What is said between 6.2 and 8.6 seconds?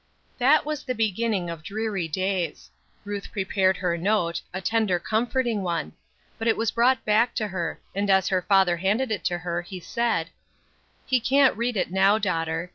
but it was brought back to her; and as her